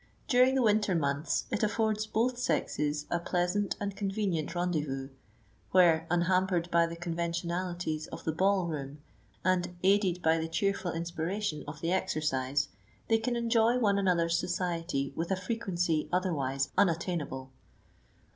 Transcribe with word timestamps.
During 0.27 0.55
the 0.55 0.63
winter 0.63 0.95
months 0.95 1.45
it 1.51 1.61
affords 1.61 2.07
both 2.07 2.35
sexes 2.39 3.05
a 3.11 3.19
pleasant 3.19 3.75
and 3.79 3.95
convenient 3.95 4.55
rendezvous, 4.55 5.09
where, 5.73 6.07
unhampered 6.09 6.71
by 6.71 6.87
the 6.87 6.95
conventionalities 6.95 8.07
of 8.07 8.23
the 8.23 8.31
ball 8.31 8.65
room, 8.65 9.03
and 9.45 9.75
aided 9.83 10.23
by 10.23 10.39
the 10.39 10.47
cheerful 10.47 10.91
inspiration 10.91 11.63
of 11.67 11.81
the 11.81 11.91
exercise, 11.91 12.69
they 13.09 13.19
can 13.19 13.35
enjoy 13.35 13.77
one 13.77 13.99
another's 13.99 14.39
society 14.39 15.13
with 15.15 15.29
a 15.29 15.35
frequency 15.35 16.09
otherwise 16.11 16.71
unattainable. 16.79 17.51